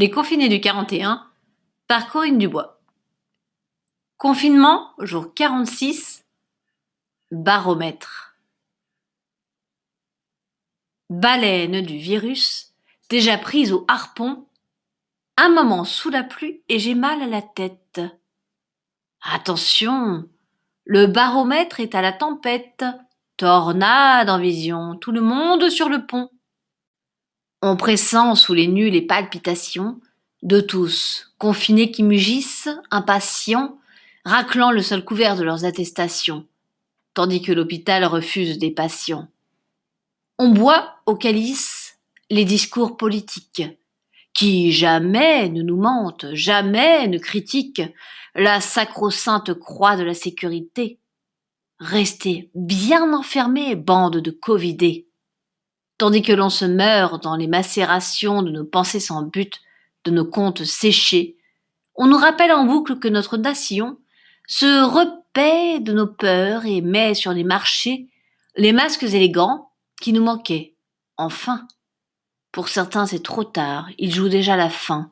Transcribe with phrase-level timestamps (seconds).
[0.00, 1.26] Les confinés du 41
[1.86, 2.80] par Corinne Dubois.
[4.16, 6.24] Confinement, jour 46,
[7.30, 8.34] baromètre.
[11.10, 12.72] Baleine du virus,
[13.10, 14.46] déjà prise au harpon,
[15.36, 18.00] un moment sous la pluie et j'ai mal à la tête.
[19.20, 20.26] Attention,
[20.84, 22.86] le baromètre est à la tempête,
[23.36, 26.30] tornade en vision, tout le monde sur le pont.
[27.62, 30.00] On pressent sous les nues les palpitations
[30.42, 33.78] de tous, confinés qui mugissent, impatients,
[34.24, 36.46] raclant le sol couvert de leurs attestations,
[37.12, 39.28] tandis que l'hôpital refuse des patients.
[40.38, 41.98] On boit au calice
[42.30, 43.64] les discours politiques,
[44.32, 47.82] qui jamais ne nous mentent, jamais ne critiquent
[48.34, 50.98] la sacro-sainte croix de la sécurité.
[51.78, 55.09] Restez bien enfermés, bande de covidés
[56.00, 59.60] tandis que l'on se meurt dans les macérations de nos pensées sans but,
[60.04, 61.36] de nos comptes séchés,
[61.94, 63.98] on nous rappelle en boucle que notre nation
[64.48, 68.08] se repaît de nos peurs et met sur les marchés
[68.56, 70.74] les masques élégants qui nous manquaient.
[71.18, 71.68] Enfin,
[72.50, 75.10] pour certains c'est trop tard, ils jouent déjà la fin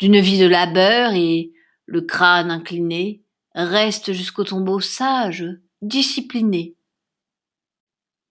[0.00, 1.52] d'une vie de labeur et,
[1.86, 3.22] le crâne incliné,
[3.54, 5.46] reste jusqu'au tombeau sage,
[5.80, 6.74] discipliné.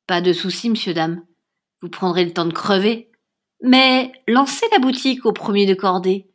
[0.06, 1.24] Pas de souci, monsieur, dame
[1.84, 3.12] vous prendrez le temps de crever.
[3.62, 6.32] Mais lancez la boutique au premier de cordée.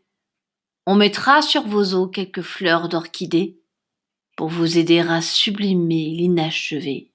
[0.87, 3.59] On mettra sur vos os quelques fleurs d'orchidées
[4.37, 7.13] pour vous aider à sublimer l'inachevé.